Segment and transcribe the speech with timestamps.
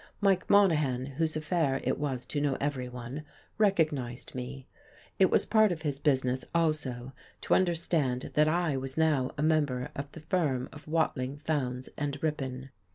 [0.19, 3.23] Mike Monahan, whose affair it was to know everyone,
[3.59, 4.65] recognized me.
[5.19, 9.89] It was part of his business, also, to understand that I was now a member
[9.95, 12.71] of the firm of Watling, Fowndes and Ripon.